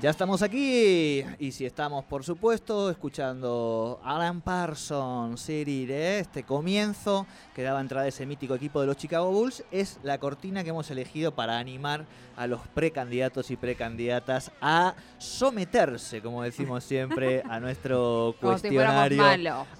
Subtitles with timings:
[0.00, 7.62] Ya estamos aquí y si estamos, por supuesto, escuchando Alan Parsons, Siri, este comienzo que
[7.62, 10.90] daba entrada a ese mítico equipo de los Chicago Bulls, es la cortina que hemos
[10.90, 18.34] elegido para animar a los precandidatos y precandidatas a someterse, como decimos siempre, a nuestro
[18.40, 19.22] cuestionario,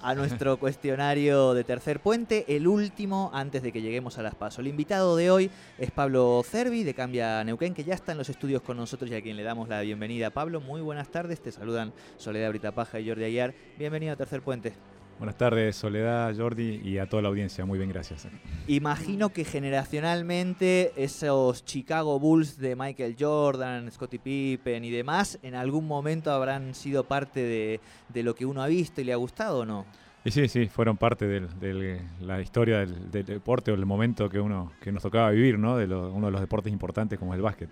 [0.03, 4.59] a nuestro cuestionario de tercer puente, el último antes de que lleguemos a las pasos.
[4.59, 8.29] El invitado de hoy es Pablo Cervi de Cambia Neuquén, que ya está en los
[8.29, 10.10] estudios con nosotros y a quien le damos la bienvenida.
[10.33, 11.41] Pablo, muy buenas tardes.
[11.41, 13.55] Te saludan Soledad Britapaja y Jordi Ayar.
[13.79, 14.73] Bienvenido a Tercer Puente.
[15.19, 17.65] Buenas tardes, Soledad, Jordi y a toda la audiencia.
[17.65, 18.27] Muy bien, gracias.
[18.67, 25.87] Imagino que generacionalmente esos Chicago Bulls de Michael Jordan, Scottie Pippen y demás, en algún
[25.87, 27.81] momento habrán sido parte
[28.13, 29.87] de, lo que uno ha visto y le ha gustado o no.
[30.25, 34.73] Y sí, sí, fueron parte de la historia del, deporte o el momento que uno
[34.83, 35.77] que nos tocaba vivir, ¿no?
[35.77, 37.71] De uno de los deportes importantes como el básquet.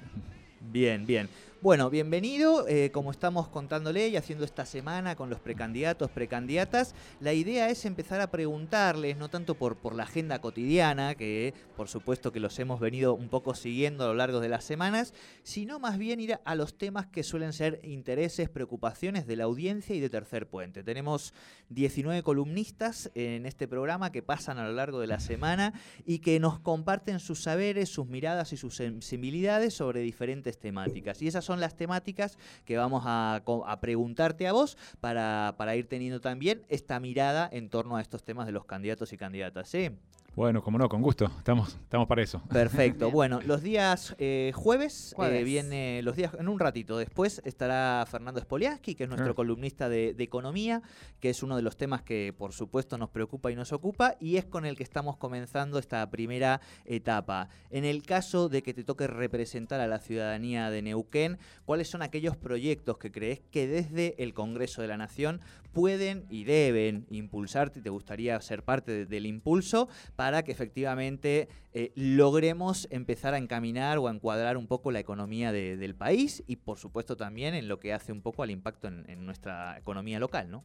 [0.70, 1.28] Bien, bien.
[1.60, 2.68] Bueno, bienvenido.
[2.68, 7.84] Eh, como estamos contándole y haciendo esta semana con los precandidatos, precandidatas, la idea es
[7.84, 12.78] empezar a preguntarles, no tanto por, la agenda cotidiana, que por supuesto que los hemos
[12.78, 16.54] venido un poco siguiendo a lo largo de las semanas, sino más bien ir a
[16.54, 20.84] los temas que suelen ser intereses, preocupaciones de la audiencia y de Tercer Puente.
[20.84, 21.34] Tenemos
[21.70, 25.72] 19 columnistas en este programa que pasan a lo largo de la semana
[26.06, 31.20] y que nos comparten sus saberes, sus miradas y sus sensibilidades sobre diferentes temáticas.
[31.20, 33.40] Y esas son las temáticas que vamos a,
[33.80, 38.44] preguntarte a vos para, para, ir teniendo también esta mirada en torno a estos temas
[38.44, 39.66] de los candidatos y candidatas.
[39.66, 39.90] ¿sí?
[40.38, 41.24] Bueno, como no, con gusto.
[41.36, 42.40] Estamos, estamos para eso.
[42.48, 43.10] Perfecto.
[43.10, 48.40] bueno, los días eh, jueves, eh, viene los días, en un ratito después estará Fernando
[48.40, 49.34] Spoliaski, que es nuestro ah.
[49.34, 50.80] columnista de, economía,
[51.18, 54.36] que es uno de los temas que por supuesto nos preocupa y nos ocupa, y
[54.36, 57.48] es con el que estamos comenzando esta primera etapa.
[57.70, 62.00] En el caso de que te toque representar a la ciudadanía de Neuquén, ¿cuáles son
[62.00, 65.40] aquellos proyectos que crees que desde el Congreso de la Nación
[65.72, 72.88] pueden y deben impulsarte te gustaría ser parte del impulso para que efectivamente eh, logremos
[72.90, 77.16] empezar a encaminar o a encuadrar un poco la economía del país y por supuesto
[77.16, 80.64] también en lo que hace un poco al impacto en, nuestra economía local, ¿no?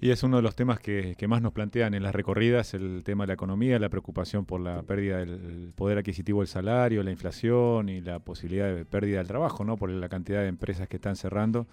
[0.00, 3.24] Y es uno de los temas que, más nos plantean en las recorridas, el tema
[3.24, 7.88] de la economía, la preocupación por la pérdida del poder adquisitivo del salario, la inflación
[7.88, 9.76] y la posibilidad de pérdida del trabajo, ¿no?
[9.76, 11.66] Por la cantidad de empresas que están cerrando.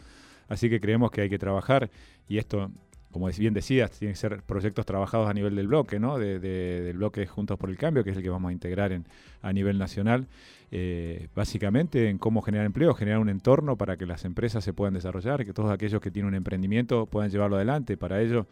[0.48, 1.90] Así que creemos que hay que trabajar
[2.28, 2.72] y esto,
[3.12, 6.18] como bien decías, tienen que ser proyectos trabajados a nivel del bloque, ¿no?
[6.18, 9.06] del bloque Juntos por el Cambio, que es el que vamos a integrar en,
[9.42, 10.28] a nivel nacional.
[10.74, 14.94] Eh, básicamente en cómo generar empleo, generar un entorno para que las empresas se puedan
[14.94, 17.98] desarrollar, que todos aquellos que tienen un emprendimiento puedan llevarlo adelante.
[17.98, 18.48] Para ello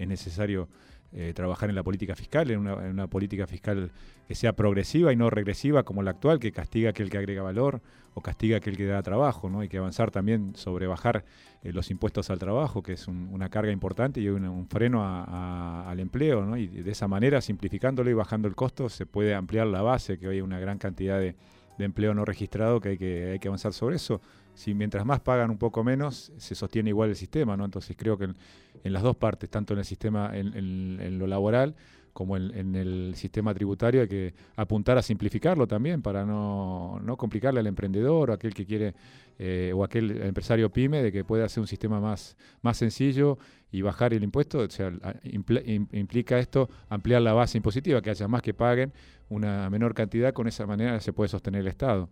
[0.00, 0.68] es necesario
[1.12, 3.90] eh, trabajar en la política fiscal, en una, política fiscal
[4.28, 7.42] que sea progresiva y no regresiva como la actual, que castiga a aquel que agrega
[7.42, 7.80] valor
[8.14, 9.60] o castiga a aquel que da trabajo, ¿no?
[9.60, 11.24] Hay que avanzar también sobre bajar
[11.62, 16.44] eh, los impuestos al trabajo, que es una carga importante y un, freno al empleo,
[16.44, 16.56] ¿no?
[16.56, 20.28] Y de esa manera, simplificándolo y bajando el costo, se puede ampliar la base, que
[20.28, 21.34] hoy hay una gran cantidad de,
[21.78, 24.20] empleo no registrado que hay que, hay que avanzar sobre eso
[24.54, 27.64] si mientras más pagan un poco menos, se sostiene igual el sistema, ¿no?
[27.64, 31.74] Entonces creo que en, las dos partes, tanto en el sistema, en, lo laboral,
[32.12, 37.66] como en, el sistema tributario, hay que apuntar a simplificarlo también para no, complicarle al
[37.66, 38.94] emprendedor o aquel que quiere,
[39.38, 43.38] eh, o aquel empresario pyme, de que pueda hacer un sistema más, más sencillo
[43.70, 44.58] y bajar el impuesto.
[44.58, 48.92] O sea, implica esto ampliar la base impositiva, que haya más que paguen
[49.30, 52.10] una menor cantidad, con esa manera se puede sostener el Estado.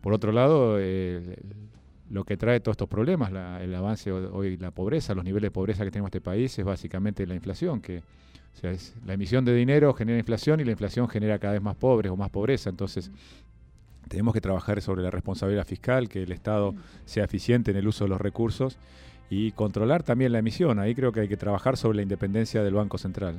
[0.00, 1.36] Por otro lado, eh,
[2.10, 3.30] lo que trae todos estos problemas,
[3.60, 6.64] el avance hoy, la pobreza, los niveles de pobreza que tenemos en este país, es
[6.64, 10.70] básicamente la inflación, que o sea, es, la emisión de dinero genera inflación y la
[10.70, 12.70] inflación genera cada vez más pobres o más pobreza.
[12.70, 13.10] Entonces,
[14.08, 16.74] tenemos que trabajar sobre la responsabilidad fiscal, que el Estado
[17.04, 18.78] sea eficiente en el uso de los recursos
[19.28, 20.78] y controlar también la emisión.
[20.78, 23.34] Ahí creo que hay que trabajar sobre la independencia del Banco Central.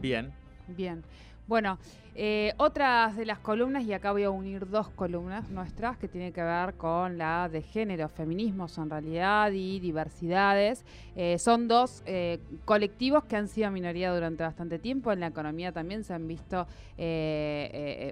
[0.00, 0.30] Bien.
[0.68, 1.02] Bien.
[1.46, 1.78] Bueno,
[2.14, 6.30] eh, otras de las columnas, y acá voy a unir dos columnas nuestras que tienen
[6.32, 10.84] que ver con la de género, feminismos en realidad y diversidades.
[11.16, 15.10] Eh, son dos eh, colectivos que han sido minoría durante bastante tiempo.
[15.10, 16.66] En la economía también se han visto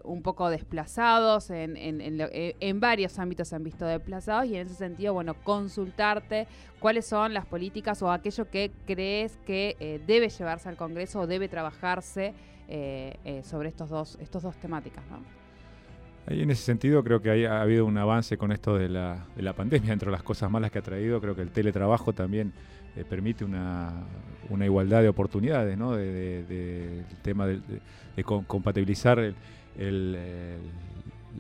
[0.04, 5.14] un poco desplazados, en, en, varios ámbitos se han visto desplazados y en ese sentido,
[5.14, 6.48] bueno, consultarte
[6.80, 11.48] cuáles son las políticas o aquello que crees que debe llevarse al Congreso o debe
[11.48, 12.34] trabajarse.
[12.72, 15.02] Eh, eh, sobre estos dos, estos dos temáticas.
[15.10, 15.18] ¿no?
[16.28, 19.42] Ahí en ese sentido creo que ha habido un avance con esto de la, de
[19.42, 22.52] la pandemia, entre las cosas malas que ha traído, creo que el teletrabajo también
[22.94, 24.04] eh, permite una,
[24.50, 25.96] una, igualdad de oportunidades, ¿no?
[25.96, 27.60] de, tema de,
[28.22, 29.34] compatibilizar el,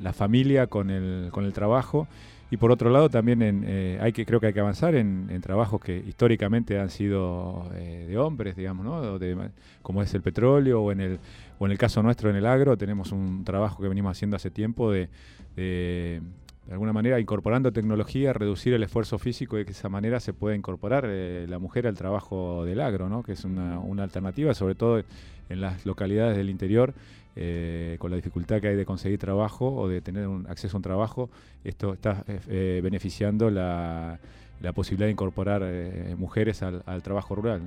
[0.00, 2.08] la familia con el, con el trabajo
[2.50, 5.40] Y por otro lado, también en, eh, hay que, creo que hay que avanzar en,
[5.40, 9.18] trabajos que históricamente han sido eh, de hombres, digamos, ¿no?
[9.82, 11.18] como es el petróleo o en el,
[11.58, 14.50] o en el caso nuestro en el agro, tenemos un trabajo que venimos haciendo hace
[14.50, 15.08] tiempo de,
[15.56, 16.20] de,
[16.70, 20.56] alguna manera, incorporando tecnología, reducir el esfuerzo físico y que de esa manera se pueda
[20.56, 23.22] incorporar eh, la mujer al trabajo del agro, ¿no?
[23.22, 25.02] que es una, una alternativa, sobre todo
[25.50, 26.94] en las localidades del interior
[27.36, 30.78] eh, con la dificultad que hay de conseguir trabajo o de tener un acceso a
[30.78, 31.30] un trabajo,
[31.62, 34.18] esto está eh, eh, beneficiando la,
[34.74, 35.62] posibilidad de incorporar
[36.18, 37.62] mujeres al, trabajo rural.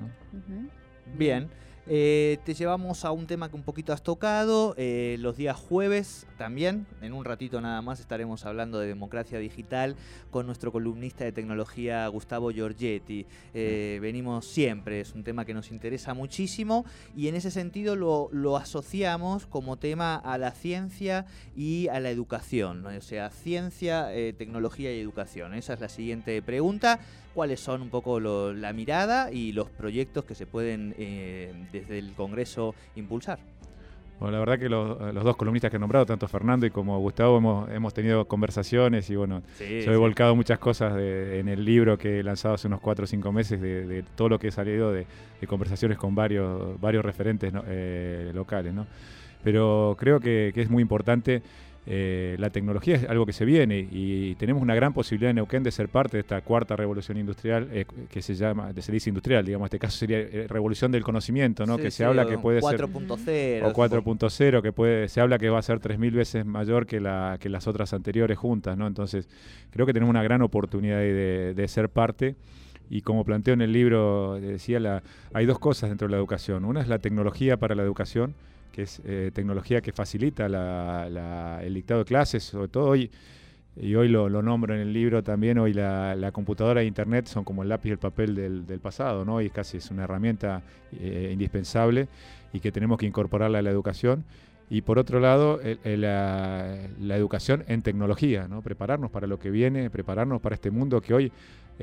[1.17, 1.47] Bien.
[1.85, 4.73] Eh, te llevamos a un tema que un poquito has tocado.
[4.77, 9.97] Eh, los días jueves también, en un ratito nada más, estaremos hablando de democracia digital
[10.31, 13.25] con nuestro columnista de tecnología Gustavo Giorgetti.
[13.53, 16.85] Eh, venimos siempre, es un tema que nos interesa muchísimo
[17.17, 21.25] y en ese sentido lo, asociamos como tema a la ciencia
[21.55, 22.85] y a la educación.
[22.85, 25.53] O sea, ciencia, tecnología y educación.
[25.53, 26.99] Esa es la siguiente pregunta
[27.33, 30.93] cuáles son un poco la mirada y los proyectos que se pueden
[31.73, 33.39] desde el Congreso impulsar.
[34.19, 37.37] Bueno, la verdad que los, dos columnistas que he nombrado, tanto Fernando y como Gustavo,
[37.37, 42.19] hemos, hemos tenido conversaciones y bueno, yo he volcado muchas cosas en el libro que
[42.19, 45.05] he lanzado hace unos cuatro o cinco meses de, todo lo que he salido de,
[45.47, 48.73] conversaciones con varios, varios referentes eh, locales.
[48.73, 48.87] ¿no?
[49.43, 51.41] Pero creo que, que es muy importante
[51.85, 55.63] eh, la tecnología es algo que se viene y tenemos una gran posibilidad en Neuquén
[55.63, 59.45] de ser parte de esta cuarta revolución industrial eh, que se llama, se dice industrial,
[59.45, 61.77] digamos, en este caso sería eh, revolución del conocimiento, ¿no?
[61.77, 65.59] que se habla que puede ser 4.0 o 4.0, que puede se habla que va
[65.59, 68.87] a ser 3000 veces mayor que la que las otras anteriores juntas, ¿no?
[68.87, 69.27] Entonces,
[69.71, 72.35] creo que tenemos una gran oportunidad de, de ser parte
[72.89, 75.03] y como planteo en el libro, decía, la,
[75.33, 76.63] hay dos cosas dentro de la educación.
[76.63, 78.35] Una es la tecnología para la educación,
[78.73, 80.47] que es eh, tecnología que facilita
[81.61, 83.09] el dictado de clases, sobre todo hoy,
[83.75, 87.63] y hoy lo, nombro en el libro también, hoy la, computadora e internet son como
[87.63, 89.41] el lápiz y el papel del, pasado, ¿no?
[89.41, 92.07] Y casi es una herramienta eh, indispensable
[92.51, 94.25] y que tenemos que incorporarla a la educación.
[94.69, 96.77] Y por otro lado, la,
[97.15, 98.61] educación en tecnología, ¿no?
[98.63, 101.31] prepararnos para lo que viene, prepararnos para este mundo que hoy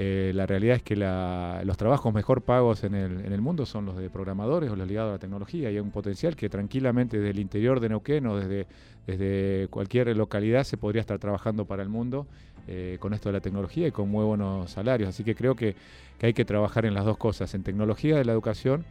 [0.02, 4.08] eh, la realidad es que los trabajos mejor pagos en el, mundo son los de
[4.08, 7.38] programadores o los ligados a la tecnología y hay un potencial que tranquilamente desde el
[7.38, 12.26] interior de Neuquén o desde, cualquier localidad se podría estar trabajando para el mundo
[12.66, 15.10] eh, con esto de la tecnología y con muy buenos salarios.
[15.10, 15.76] Así que creo que,
[16.18, 18.86] que hay que trabajar en las dos cosas, en tecnología de la educación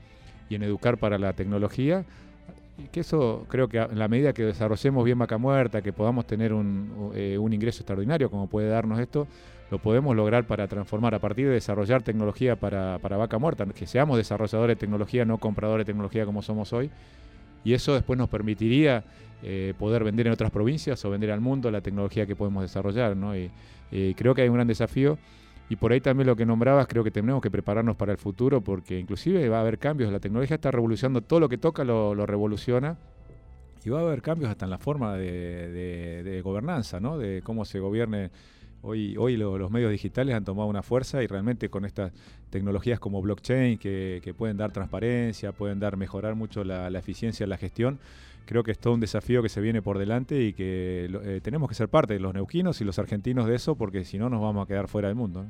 [0.47, 2.05] y en educar para la tecnología
[2.91, 6.53] que eso creo que en la medida que desarrollemos bien Vaca Muerta, que podamos tener
[6.53, 9.27] un, eh, un, ingreso extraordinario como puede darnos esto,
[9.71, 13.85] lo podemos lograr para transformar a partir de desarrollar tecnología para, para Vaca Muerta, que
[13.85, 16.89] seamos desarrolladores de tecnología, no compradores de tecnología como somos hoy.
[17.63, 19.03] Y eso después nos permitiría
[19.43, 23.15] eh, poder vender en otras provincias o vender al mundo la tecnología que podemos desarrollar.
[23.15, 23.35] ¿no?
[23.37, 23.51] Y,
[24.15, 25.17] creo que hay un gran desafío.
[25.69, 28.61] Y por ahí también lo que nombrabas, creo que tenemos que prepararnos para el futuro
[28.61, 30.11] porque inclusive va a haber cambios.
[30.11, 32.97] La tecnología está revolucionando todo lo que toca, lo, revoluciona.
[33.85, 37.17] Y va a haber cambios hasta en la forma de, de gobernanza, ¿no?
[37.17, 38.29] de cómo se gobierne
[38.81, 42.13] Hoy, hoy los medios digitales han tomado una fuerza y realmente con estas
[42.49, 47.57] tecnologías como blockchain que, pueden dar transparencia, pueden dar mejorar mucho la, eficiencia de la
[47.57, 47.99] gestión,
[48.45, 51.67] creo que es todo un desafío que se viene por delante y que eh, tenemos
[51.67, 54.41] que ser parte de los neuquinos y los argentinos de eso porque si no nos
[54.41, 55.45] vamos a quedar fuera del mundo.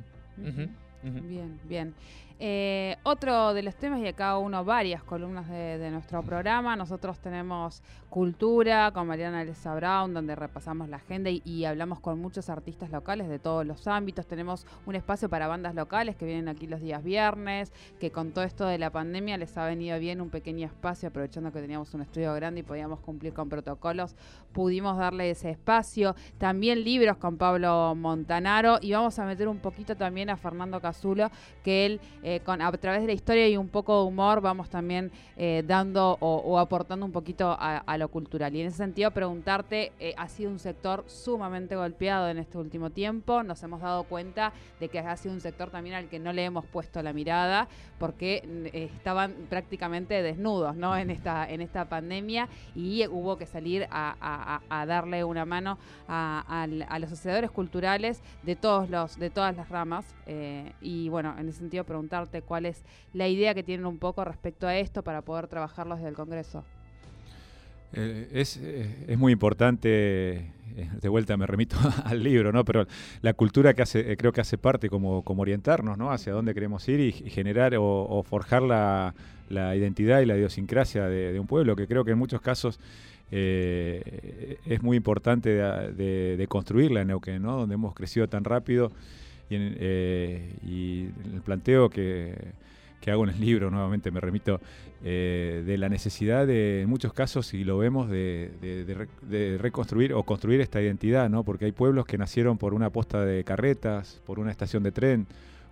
[1.02, 1.94] Bien, bien.
[2.42, 7.82] Eh, otro de los temas, y acá uno varias columnas de, nuestro programa, nosotros tenemos
[8.08, 13.28] Cultura con Mariana Elsa Brown, donde repasamos la agenda y, hablamos con muchos artistas locales
[13.28, 14.26] de todos los ámbitos.
[14.26, 18.44] Tenemos un espacio para bandas locales que vienen aquí los días viernes, que con todo
[18.44, 22.00] esto de la pandemia les ha venido bien un pequeño espacio, aprovechando que teníamos un
[22.00, 24.16] estudio grande y podíamos cumplir con protocolos,
[24.52, 26.16] pudimos darle ese espacio.
[26.38, 31.30] También libros con Pablo Montanaro y vamos a meter un poquito también a Fernando Cazulo,
[31.62, 32.00] que él...
[32.38, 36.16] con, a través de la historia y un poco de humor vamos también eh, dando
[36.20, 38.54] o, aportando un poquito a, lo cultural.
[38.54, 42.90] Y en ese sentido preguntarte, eh, ha sido un sector sumamente golpeado en este último
[42.90, 46.32] tiempo, nos hemos dado cuenta de que ha sido un sector también al que no
[46.32, 47.68] le hemos puesto la mirada
[47.98, 50.96] porque mm, estaban prácticamente desnudos ¿no?
[50.96, 57.12] en, esta, en esta pandemia y hubo que salir a, darle una mano a, los
[57.12, 60.14] asociadores culturales de, todos los, de todas las ramas.
[60.80, 64.66] y bueno, en ese sentido preguntar cuál es la idea que tienen un poco respecto
[64.66, 66.64] a esto para poder trabajarlo desde el Congreso.
[67.92, 72.64] Eh, es, eh, es, muy importante, eh, de vuelta me remito al libro, ¿no?
[72.64, 72.86] pero
[73.20, 76.12] la cultura que hace, creo que hace parte como, como orientarnos ¿no?
[76.12, 79.14] hacia dónde queremos ir y, generar o, forjar la,
[79.48, 82.78] la, identidad y la idiosincrasia de, un pueblo, que creo que en muchos casos
[83.32, 87.58] es muy importante de, construirla en Neuquén, ¿no?
[87.58, 88.90] donde hemos crecido tan rápido
[89.50, 92.54] y, eh, el planteo que,
[93.06, 94.60] hago en el libro, nuevamente me remito,
[95.02, 100.22] eh, de la necesidad de, en muchos casos, y lo vemos, de, de, reconstruir o
[100.22, 101.42] construir esta identidad, ¿no?
[101.42, 105.26] porque hay pueblos que nacieron por una posta de carretas, por una estación de tren,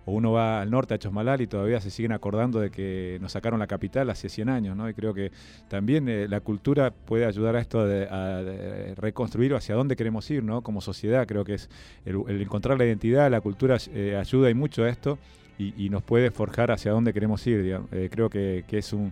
[0.05, 3.31] o uno va al norte a Chosmalal y todavía se siguen acordando de que nos
[3.33, 4.89] sacaron la capital hace 100 años, ¿no?
[4.89, 5.31] Y creo que
[5.67, 10.43] también eh, la cultura puede ayudar a esto de, a, reconstruir hacia dónde queremos ir,
[10.43, 10.61] ¿no?
[10.61, 11.69] Como sociedad, creo que es
[12.05, 15.17] el, encontrar la identidad, la cultura eh, ayuda y mucho a esto
[15.57, 19.11] y, nos puede forjar hacia dónde queremos ir, eh, creo que es un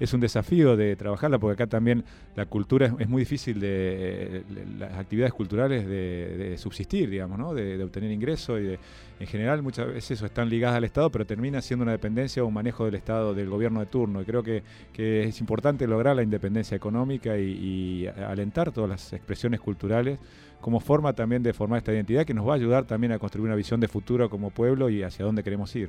[0.00, 2.04] es un desafío de trabajarla, porque acá también
[2.34, 4.42] la cultura es, muy difícil de,
[4.78, 7.54] las actividades culturales de, subsistir, digamos, ¿no?
[7.54, 8.78] de, obtener ingresos y
[9.20, 12.46] en general muchas veces eso están ligadas al Estado, pero termina siendo una dependencia o
[12.46, 14.22] un manejo del Estado, del gobierno de turno.
[14.22, 14.62] Y creo que,
[14.96, 20.18] es importante lograr la independencia económica y, alentar todas las expresiones culturales
[20.60, 23.46] como forma también de formar esta identidad que nos va a ayudar también a construir
[23.46, 25.88] una visión de futuro como pueblo y hacia dónde queremos ir.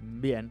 [0.00, 0.50] Bien.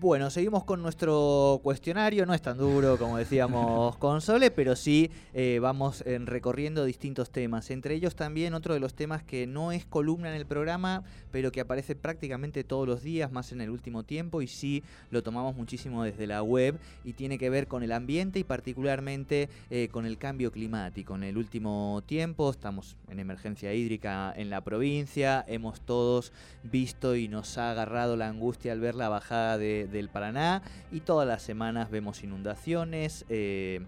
[0.00, 5.10] Bueno, seguimos con nuestro cuestionario, no es tan duro como decíamos con Sole, pero sí
[5.34, 7.70] eh, vamos en recorriendo distintos temas.
[7.70, 11.52] Entre ellos también otro de los temas que no es columna en el programa, pero
[11.52, 15.54] que aparece prácticamente todos los días, más en el último tiempo, y sí lo tomamos
[15.54, 20.06] muchísimo desde la web, y tiene que ver con el ambiente y particularmente eh, con
[20.06, 21.14] el cambio climático.
[21.14, 27.28] En el último tiempo estamos en emergencia hídrica en la provincia, hemos todos visto y
[27.28, 31.42] nos ha agarrado la angustia al ver la bajada de del Paraná y todas las
[31.42, 33.24] semanas vemos inundaciones.
[33.28, 33.80] Eh,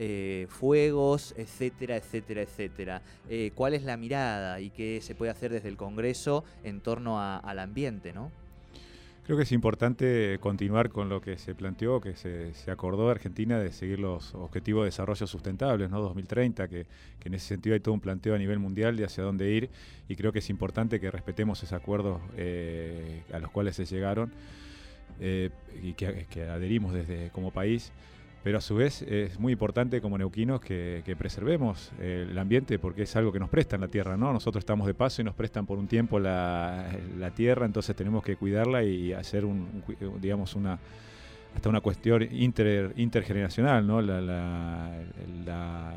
[0.00, 3.02] eh, fuegos, etcétera, etcétera, etcétera.
[3.28, 7.20] Eh, ¿Cuál es la mirada y qué se puede hacer desde el Congreso en torno
[7.20, 8.30] al ambiente, no?
[9.24, 13.72] Creo que es importante continuar con lo que se planteó, que se, acordó Argentina de
[13.72, 16.00] seguir los objetivos de desarrollo sustentables, ¿no?
[16.00, 16.86] 2030, que,
[17.24, 19.68] en ese sentido hay todo un planteo a nivel mundial de hacia dónde ir
[20.08, 22.20] y creo que es importante que respetemos esos acuerdos
[23.32, 24.30] a los cuales se llegaron.
[25.20, 25.50] Eh,
[25.82, 27.92] y que, adherimos desde como país.
[28.44, 33.16] Pero a su vez es muy importante como neuquinos que, preservemos el ambiente porque es
[33.16, 34.32] algo que nos prestan la tierra, ¿no?
[34.32, 36.88] Nosotros estamos de paso y nos prestan por un tiempo la,
[37.34, 39.82] tierra, entonces tenemos que cuidarla y hacer un,
[40.20, 40.78] digamos, una
[41.54, 44.00] hasta una cuestión inter, intergeneracional, ¿no?
[44.00, 44.94] La, la,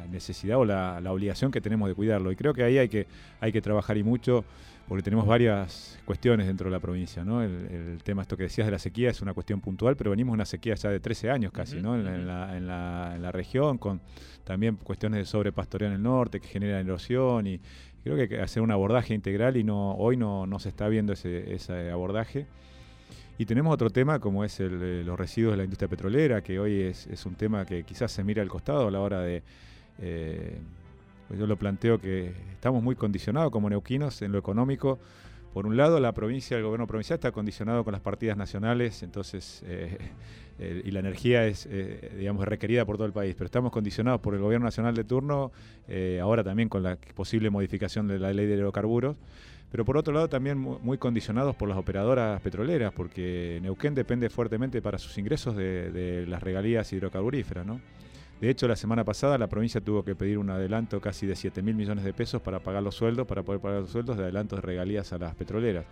[0.09, 2.31] necesidad o la, obligación que tenemos de cuidarlo.
[2.31, 3.07] Y creo que ahí hay que,
[3.39, 4.43] hay que trabajar y mucho
[4.87, 7.41] porque tenemos varias cuestiones dentro de la provincia, ¿no?
[7.41, 10.35] El, tema, esto que decías de la sequía, es una cuestión puntual, pero venimos de
[10.35, 11.95] una sequía ya de 13 años casi, ¿no?
[11.95, 14.01] En, la, región, con
[14.43, 17.61] también cuestiones de sobrepastoreo en el norte que generan erosión y
[18.03, 20.89] creo que hay que hacer un abordaje integral y no hoy no, no se está
[20.89, 22.47] viendo ese, ese abordaje.
[23.41, 26.81] Y tenemos otro tema como es el, los residuos de la industria petrolera, que hoy
[26.81, 29.41] es, un tema que quizás se mira al costado a la hora de...
[29.97, 30.59] Eh,
[31.27, 34.99] pues yo lo planteo que estamos muy condicionados como neuquinos en lo económico.
[35.55, 39.63] Por un lado, la provincia, el gobierno provincial está condicionado con las partidas nacionales, entonces,
[39.65, 39.97] eh,
[40.85, 44.35] y la energía es, eh, digamos, requerida por todo el país, pero estamos condicionados por
[44.35, 45.51] el gobierno nacional de turno,
[45.87, 49.17] eh, ahora también con la posible modificación de la ley de hidrocarburos,
[49.71, 54.81] pero por otro lado también muy, condicionados por las operadoras petroleras, porque Neuquén depende fuertemente
[54.81, 57.79] para sus ingresos de, las regalías hidrocarburíferas, ¿no?
[58.41, 61.61] De hecho, la semana pasada la provincia tuvo que pedir un adelanto casi de 7
[61.61, 64.57] mil millones de pesos para pagar los sueldos, para poder pagar los sueldos de adelantos
[64.57, 65.85] de regalías a las petroleras.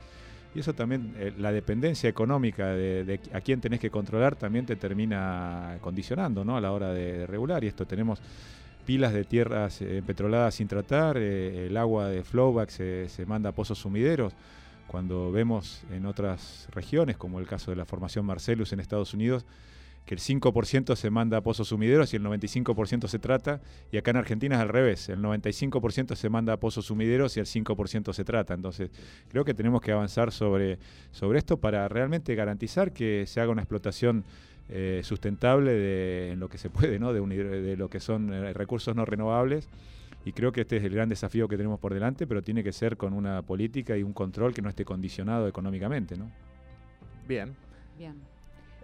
[0.55, 4.75] Y eso también, eh, la dependencia económica de, a quién tenés que controlar también te
[4.75, 6.57] termina condicionando ¿no?
[6.57, 7.63] a la hora de, regular.
[7.63, 8.19] Y esto tenemos
[8.89, 13.49] pilas de tierras eh, petroladas sin tratar, eh, el agua de flowback se, se manda
[13.49, 14.33] a pozos sumideros
[14.87, 19.45] cuando vemos en otras regiones, como el caso de la formación Marcellus en Estados Unidos,
[20.07, 24.09] que el 5% se manda a pozos sumideros y el 95% se trata, y acá
[24.09, 28.11] en Argentina es al revés, el 95% se manda a pozos sumideros y el 5%
[28.11, 28.55] se trata.
[28.55, 28.89] Entonces,
[29.27, 30.79] creo que tenemos que avanzar sobre,
[31.11, 34.25] sobre esto para realmente garantizar que se haga una explotación
[34.69, 37.11] eh, sustentable de, en lo que se puede, ¿no?
[37.13, 39.67] de, de lo que son eh, recursos no renovables.
[40.25, 42.73] Y creo que este es el gran desafío que tenemos por delante, pero tiene que
[42.73, 46.17] ser con una política y un control que no esté condicionado económicamente.
[46.17, 46.29] ¿no?
[47.27, 47.55] Bien.
[47.97, 48.15] Bien.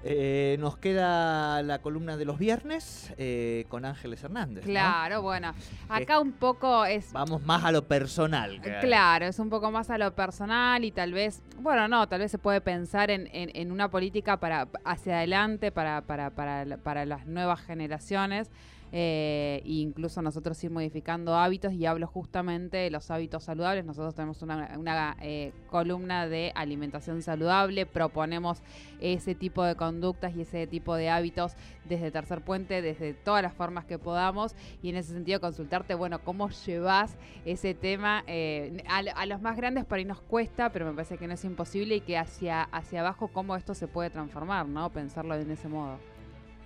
[0.08, 4.64] Eh, nos queda la columna de los viernes eh, con Ángeles Hernández.
[4.64, 5.56] Claro, bueno.
[5.90, 7.12] Acá un poco es.
[7.12, 8.62] Vamos más a lo personal.
[8.82, 11.42] Claro, es un poco más a lo personal y tal vez.
[11.58, 16.30] Bueno, no, tal vez se puede pensar en, una política para hacia adelante, para, para,
[16.30, 18.52] para, para las nuevas generaciones.
[18.92, 23.86] Eh, incluso nosotros ir modificando hábitos y hablo justamente de los hábitos saludables.
[23.86, 28.62] Nosotros tenemos una, eh, columna de alimentación saludable, proponemos
[29.00, 33.54] ese tipo de conductas y ese tipo de hábitos desde Tercer Puente, desde todas las
[33.54, 39.26] formas que podamos y en ese sentido consultarte, bueno, cómo llevas ese tema eh, a,
[39.26, 42.02] los más grandes por ahí nos cuesta, pero me parece que no es imposible y
[42.02, 44.90] que hacia, hacia abajo cómo esto se puede transformar, ¿no?
[44.90, 46.15] Pensarlo en ese modo.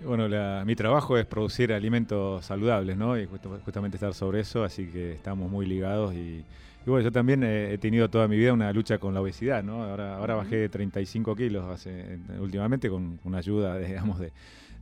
[0.04, 0.28] Bueno,
[0.64, 3.18] mi trabajo es producir alimentos saludables, ¿no?
[3.18, 6.42] Y justamente estar sobre eso, así que estamos muy ligados y,
[6.86, 9.84] bueno, yo también he, tenido toda mi vida una lucha con la obesidad, ¿no?
[9.84, 14.32] Ahora, ahora bajé 35 kilos hace, últimamente con una ayuda, digamos, de,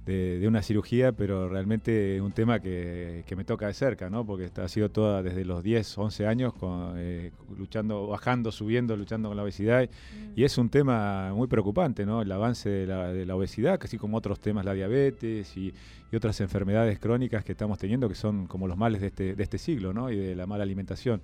[0.09, 4.25] de, una cirugía, pero realmente es un tema que, me toca de cerca, ¿no?
[4.25, 6.55] Porque ha sido toda desde los 10, 11 años,
[6.97, 9.85] eh, luchando, bajando, subiendo, luchando con la obesidad.
[9.85, 10.33] Mm.
[10.35, 12.23] Y es un tema muy preocupante, ¿no?
[12.23, 15.73] El avance de la, de la obesidad, así como otros temas, la diabetes y,
[16.11, 19.59] otras enfermedades crónicas que estamos teniendo, que son como los males de este, de este
[19.59, 20.11] siglo, ¿no?
[20.11, 21.21] Y de la mala alimentación.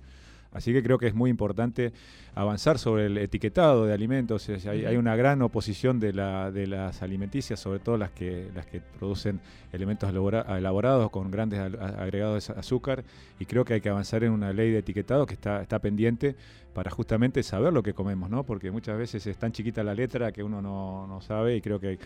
[0.55, 1.91] Así que creo que es muy importante
[2.33, 4.49] avanzar sobre el etiquetado de alimentos.
[4.65, 9.41] Hay, una gran oposición de, las alimenticias, sobre todo las que, las que producen
[9.73, 13.03] elementos elaborados con grandes agregados de azúcar.
[13.37, 16.37] Y creo que hay que avanzar en una ley de etiquetado que está, está pendiente
[16.73, 18.43] para justamente saber lo que comemos, ¿no?
[18.43, 21.97] Porque muchas veces es tan chiquita la letra que uno no, sabe y creo que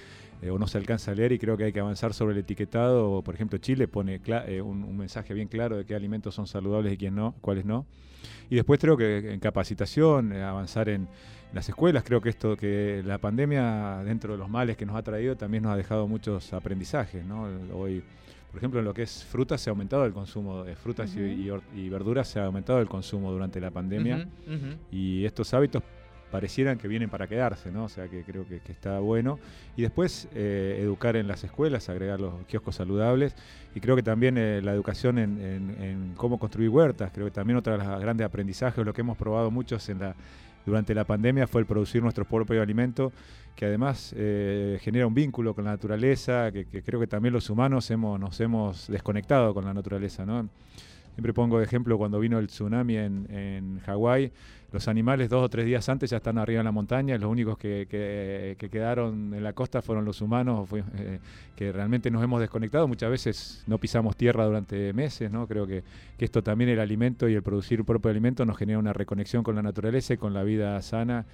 [0.42, 2.40] eh, o no se alcanza a leer y creo que hay que avanzar sobre el
[2.40, 3.24] etiquetado.
[3.24, 6.94] Por ejemplo, Chile pone eh, un, un, mensaje bien claro de qué alimentos son saludables
[6.94, 7.88] y quién no, cuáles no.
[8.50, 11.08] Y después creo que en capacitación, eh, avanzar en
[11.54, 15.04] las escuelas, creo que esto, que la pandemia, dentro de los males que nos ha
[15.04, 17.48] traído, también nos ha dejado muchos aprendizajes, ¿no?
[17.74, 18.04] Hoy,
[18.52, 21.90] por ejemplo, en lo que es frutas se ha aumentado el consumo de frutas y,
[21.90, 24.28] verduras se ha aumentado el consumo durante la pandemia.
[24.92, 25.84] Y estos hábitos
[26.30, 27.86] parecieran que vienen para quedarse, ¿no?
[27.86, 29.40] O sea que creo que, está bueno.
[29.76, 33.36] Y después eh, educar en las escuelas, agregar los kioscos saludables.
[33.76, 37.78] Y creo que también eh, la educación en, cómo construir huertas, creo que también otra
[37.78, 40.16] de los grandes aprendizajes, lo que hemos probado muchos en la,
[40.66, 43.12] durante la pandemia fue el producir nuestro propio alimento,
[43.56, 47.90] que además eh, genera un vínculo con la naturaleza, que, creo que también los humanos
[47.92, 50.50] hemos, nos hemos desconectado con la naturaleza, ¿no?
[51.20, 54.32] Siempre pongo de ejemplo cuando vino el tsunami en, en Hawái,
[54.72, 57.58] los animales dos o tres días antes ya están arriba en la montaña, los únicos
[57.58, 61.20] que, quedaron en la costa fueron los humanos, eh,
[61.58, 65.46] que realmente nos hemos desconectado, muchas veces no pisamos tierra durante meses, ¿no?
[65.46, 65.84] creo que,
[66.18, 69.58] que, esto también el alimento y el producir propio alimento nos genera una reconexión con
[69.58, 71.26] la naturaleza y con la vida sana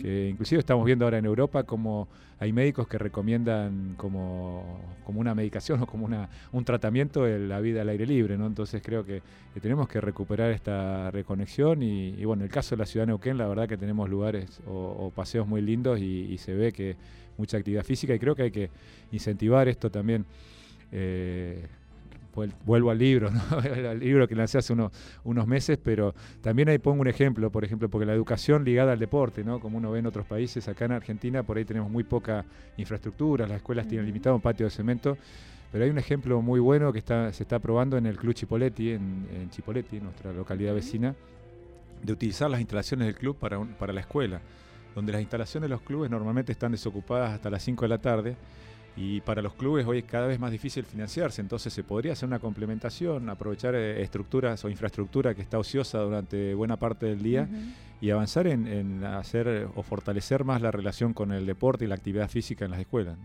[0.00, 5.34] que inclusive estamos viendo ahora en Europa como hay médicos que recomiendan como, como una
[5.34, 8.46] medicación o como una, un tratamiento la vida al aire libre, ¿no?
[8.46, 9.22] Entonces creo que,
[9.60, 13.38] tenemos que recuperar esta reconexión y, bueno, en el caso de la ciudad de Neuquén,
[13.38, 16.96] la verdad que tenemos lugares o, paseos muy lindos y, se ve que
[17.38, 18.70] mucha actividad física y creo que hay que
[19.12, 20.26] incentivar esto también.
[20.92, 21.66] Eh,
[22.64, 23.58] vuelvo al libro, ¿no?
[23.58, 24.92] al libro que lancé hace unos,
[25.24, 28.98] unos meses, pero también ahí pongo un ejemplo, por ejemplo, porque la educación ligada al
[28.98, 29.60] deporte, ¿no?
[29.60, 32.44] como uno ve en otros países, acá en Argentina por ahí tenemos muy poca
[32.76, 35.16] infraestructura, las escuelas tienen limitado un patio de cemento,
[35.72, 38.92] pero hay un ejemplo muy bueno que está, se está probando en el Club Chipoletti,
[38.92, 41.14] en, en Chipoletti, nuestra localidad vecina,
[42.02, 44.40] de utilizar las instalaciones del club para, para la escuela,
[44.94, 48.36] donde las instalaciones de los clubes normalmente están desocupadas hasta las 5 de la tarde
[48.96, 52.26] y para los clubes hoy es cada vez más difícil financiarse, entonces se podría hacer
[52.26, 57.48] una complementación, aprovechar eh, estructuras o infraestructura que está ociosa durante buena parte del día
[58.00, 62.28] y avanzar en, hacer o fortalecer más la relación con el deporte y la actividad
[62.28, 63.16] física en las escuelas.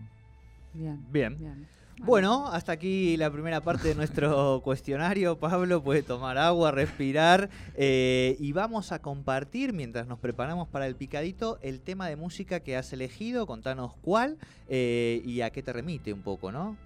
[0.74, 1.00] Bien.
[1.10, 1.66] Bien.
[1.98, 5.38] Bueno, hasta aquí la primera parte de nuestro cuestionario.
[5.38, 10.96] Pablo puede tomar agua, respirar eh, y vamos a compartir mientras nos preparamos para el
[10.96, 13.46] picadito el tema de música que has elegido.
[13.46, 16.76] Contanos cuál eh, y a qué te remite un poco, ¿no?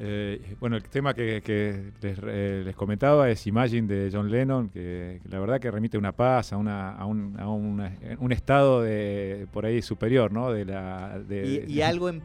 [0.00, 5.40] Eh, bueno, el tema que, eh, les, comentaba es Imagine de John Lennon, que, la
[5.40, 9.82] verdad que remite una paz, a, una, a, un, a un estado de, por ahí
[9.82, 10.52] superior, ¿no?
[10.52, 12.22] De la, y, algo en,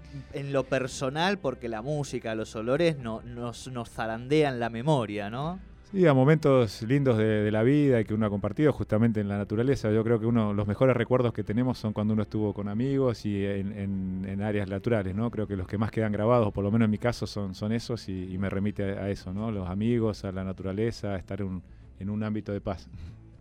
[0.53, 5.59] lo personal, porque la música, los olores no, nos, nos zarandean la memoria, ¿no?
[5.93, 9.37] Sí, a momentos lindos de, la vida y que uno ha compartido justamente en la
[9.37, 9.91] naturaleza.
[9.91, 13.27] Yo creo que uno los mejores recuerdos que tenemos son cuando uno estuvo con amigos
[13.27, 15.29] y en, áreas naturales, ¿no?
[15.29, 17.71] Creo que los que más quedan grabados, por lo menos en mi caso, son, son
[17.71, 19.51] esos y, me remite a, eso, ¿no?
[19.51, 22.89] Los amigos, a la naturaleza, a estar en un ámbito de paz.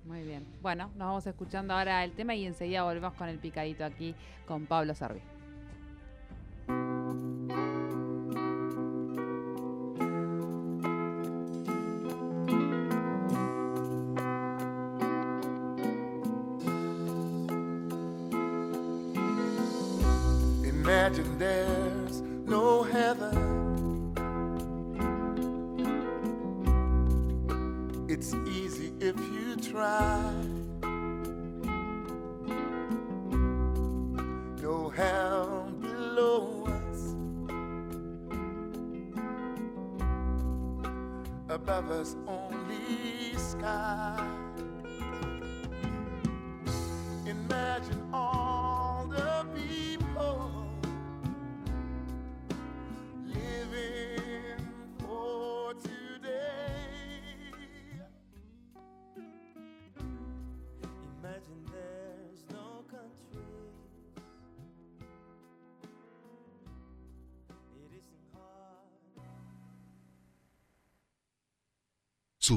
[0.04, 0.44] Muy bien.
[0.60, 4.14] Bueno, nos vamos escuchando ahora el tema y enseguida volvemos con el picadito aquí
[4.46, 5.20] con Pablo Sarvi.
[41.52, 44.51] Above us only sky.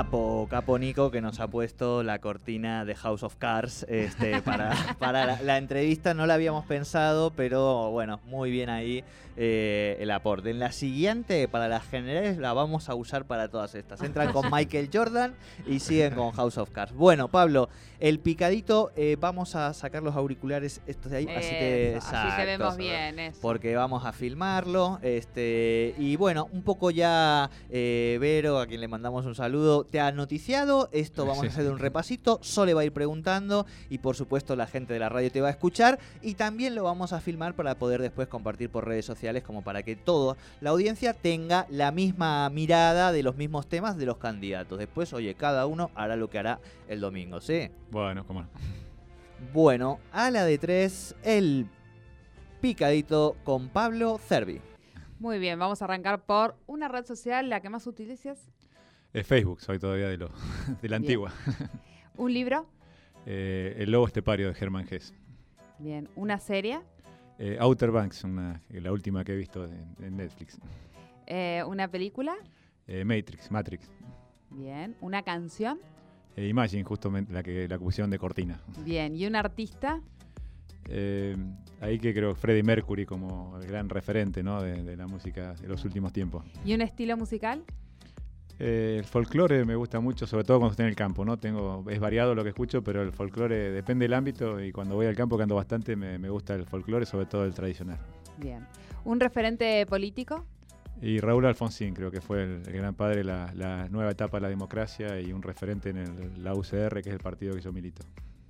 [0.00, 4.96] Capo, Capo Nico, que nos ha puesto la cortina de House of Cards este, para,
[4.98, 6.14] para la, la entrevista.
[6.14, 9.04] No la habíamos pensado, pero bueno, muy bien ahí
[9.42, 10.50] eh, el aporte.
[10.50, 14.02] En la siguiente, para las generales, la vamos a usar para todas estas.
[14.02, 15.34] Entran con Michael Jordan
[15.66, 16.92] y siguen con House of Cards.
[16.92, 22.44] Bueno, Pablo, el picadito, eh, vamos a sacar los auriculares estos de ahí, así te
[22.44, 23.18] vemos bien.
[23.18, 23.38] Eso.
[23.40, 24.98] porque vamos a filmarlo.
[25.00, 30.00] Este, y bueno, un poco ya eh, Vero, a quien le mandamos un saludo, te
[30.00, 30.88] ha noticiado.
[30.92, 31.46] Esto vamos Sí.
[31.46, 32.38] a hacer un repasito.
[32.42, 35.48] Sole va a ir preguntando y por supuesto la gente de la radio te va
[35.48, 35.98] a escuchar.
[36.22, 39.82] Y también lo vamos a filmar para poder después compartir por redes sociales como para
[39.82, 44.78] que toda la audiencia tenga la misma mirada de los mismos temas de los candidatos.
[44.78, 47.70] Después, oye, cada uno hará lo que hará el domingo, ¿sí?
[47.90, 48.48] Bueno, como no.
[49.52, 51.66] Bueno, a la de tres, el
[52.60, 54.60] picadito con Pablo Cervi.
[55.18, 58.38] Muy bien, vamos a arrancar por una red social, la que más utilizas.
[59.12, 60.28] Es Facebook, soy todavía de, lo,
[60.82, 61.02] de la Bien.
[61.02, 61.32] antigua.
[62.16, 62.66] Un libro.
[63.26, 65.12] Eh, el lobo estepario de Germán Hess.
[65.78, 66.08] Bien.
[66.14, 66.80] Una serie.
[67.38, 70.58] Eh, Outer Banks, una, la última que he visto en, en Netflix.
[71.26, 72.34] Eh, una película.
[73.04, 73.88] Matrix, Matrix.
[74.50, 74.96] Bien.
[75.00, 75.78] Una canción.
[76.36, 78.60] Imagine, justamente la que la pusieron de cortina.
[78.84, 79.14] Bien.
[79.14, 80.00] Y un artista.
[80.88, 81.36] Eh,
[81.80, 84.60] ahí que creo Freddie Mercury como el gran referente ¿no?
[84.60, 86.44] de, de la música de los últimos tiempos.
[86.64, 87.62] Y un estilo musical.
[88.62, 91.38] Eh, el folclore me gusta mucho, sobre todo cuando estoy en el campo, ¿no?
[91.38, 95.06] Tengo, es variado lo que escucho, pero el folclore depende del ámbito y cuando voy
[95.06, 97.98] al campo canto bastante, me, me gusta el folclore, sobre todo el tradicional.
[98.36, 98.66] Bien.
[99.04, 100.44] Un referente político.
[101.00, 104.36] Y Raúl Alfonsín creo que fue el, el gran padre de la, la nueva etapa
[104.36, 107.62] de la democracia y un referente en el- la UCR, que es el partido que
[107.62, 108.02] yo milito.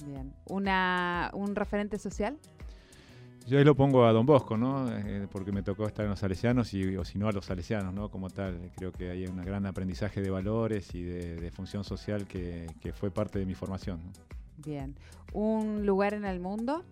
[0.05, 0.33] Bien.
[0.49, 2.37] Una, un referente social.
[3.46, 4.87] Yo ahí lo pongo a Don Bosco, ¿no?
[4.90, 7.92] Eh, porque me tocó estar en los salesianos y, o si no a los salesianos,
[7.92, 8.09] ¿no?
[8.09, 12.26] Como tal, creo que hay un gran aprendizaje de valores y de, de función social
[12.26, 14.00] que, que fue parte de mi formación.
[14.05, 14.12] ¿no?
[14.64, 14.94] Bien.
[15.33, 16.85] Un lugar en el mundo.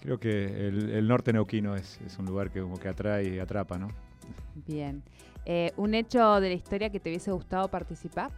[0.00, 3.38] Creo que el, el norte neuquino es, es un lugar que como que atrae y
[3.38, 3.88] atrapa, ¿no?
[4.66, 5.02] Bien.
[5.44, 8.30] Eh, un hecho de la historia que te hubiese gustado participar.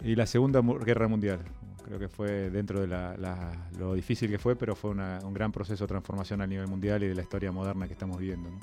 [0.00, 1.40] Y la Segunda Guerra Mundial,
[1.84, 5.32] creo que fue dentro de la- la- lo difícil que fue, pero fue una- un
[5.34, 8.50] gran proceso de transformación a nivel mundial y de la historia moderna que estamos viviendo.
[8.50, 8.58] ¿no?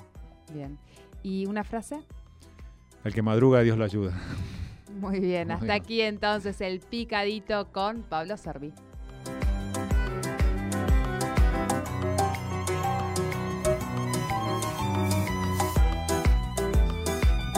[0.54, 0.78] Bien.
[1.24, 2.00] ¿Y una frase?
[3.04, 4.14] El que madruga, Dios lo ayuda.
[5.00, 5.48] Muy bien.
[5.48, 5.82] Muy Hasta bien.
[5.82, 8.74] aquí entonces el picadito con Pablo Servi.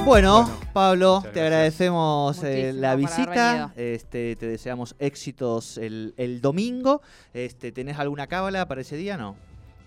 [0.04, 3.72] Bueno, Bueno, Pablo, te agradecemos eh, la visita.
[3.76, 7.02] Este, te deseamos éxitos el, el domingo.
[7.34, 9.16] Este, ¿Tenés alguna cábala para ese día?
[9.18, 9.36] No.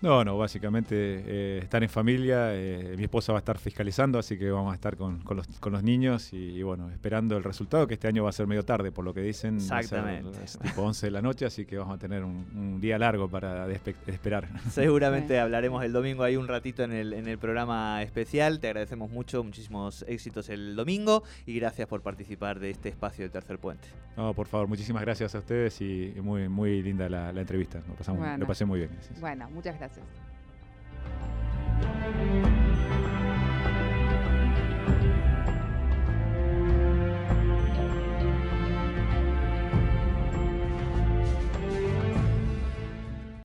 [0.01, 4.37] No, no, básicamente eh, estar en familia, eh, mi esposa va a estar fiscalizando, así
[4.37, 7.43] que vamos a estar con, con los, con los niños y, y, bueno, esperando el
[7.43, 9.57] resultado, que este año va a ser medio tarde, por lo que dicen.
[9.57, 10.43] va a ser, Exactamente.
[10.43, 13.27] es tipo 11 de la noche, así que vamos a tener un, un día largo
[13.29, 14.47] para esperar.
[14.69, 15.39] Seguramente Sí.
[15.39, 18.59] hablaremos el domingo ahí un ratito en el, en el programa especial.
[18.59, 23.31] Te agradecemos mucho, muchísimos éxitos el domingo y gracias por participar de este espacio del
[23.31, 23.87] Tercer Puente.
[24.17, 27.81] No, por favor, muchísimas gracias a ustedes y muy, muy linda la, la entrevista.
[27.87, 28.37] Lo, pasamos, Bueno.
[28.37, 28.91] lo pasé muy bien.
[29.19, 30.05] Bueno, muchas Gracias.